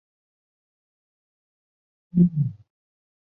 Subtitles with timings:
[0.03, 0.07] 鹤城区
[2.23, 2.59] 是中国湖南省怀化市所辖的一个市辖区。